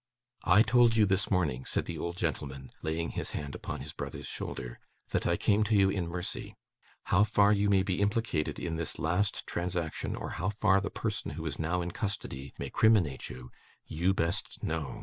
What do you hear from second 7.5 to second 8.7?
you may be implicated